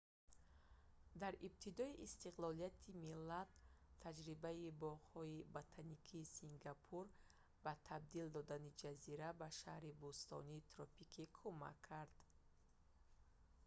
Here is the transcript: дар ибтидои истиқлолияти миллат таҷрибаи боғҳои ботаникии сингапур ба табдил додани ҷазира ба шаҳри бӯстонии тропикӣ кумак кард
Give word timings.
дар 1.21 1.33
ибтидои 1.47 1.99
истиқлолияти 2.05 2.91
миллат 3.07 3.49
таҷрибаи 4.03 4.67
боғҳои 4.83 5.47
ботаникии 5.55 6.29
сингапур 6.37 7.05
ба 7.63 7.73
табдил 7.87 8.27
додани 8.37 8.75
ҷазира 8.81 9.29
ба 9.41 9.47
шаҳри 9.59 9.97
бӯстонии 10.01 10.65
тропикӣ 10.73 11.23
кумак 11.37 11.77
кард 11.89 12.15